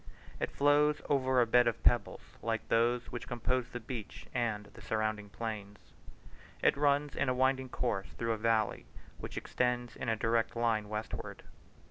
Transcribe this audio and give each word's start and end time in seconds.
It 0.39 0.49
flows 0.49 0.99
over 1.09 1.41
a 1.41 1.45
bed 1.45 1.67
of 1.67 1.83
pebbles, 1.83 2.35
like 2.41 2.67
those 2.69 3.11
which 3.11 3.27
compose 3.27 3.67
the 3.67 3.79
beach 3.79 4.25
and 4.33 4.65
the 4.73 4.81
surrounding 4.81 5.29
plains. 5.29 5.77
It 6.63 6.75
runs 6.75 7.15
in 7.15 7.29
a 7.29 7.35
winding 7.35 7.69
course 7.69 8.07
through 8.13 8.31
a 8.33 8.37
valley, 8.37 8.87
which 9.19 9.37
extends 9.37 9.95
in 9.95 10.09
a 10.09 10.15
direct 10.15 10.55
line 10.55 10.89
westward. 10.89 11.43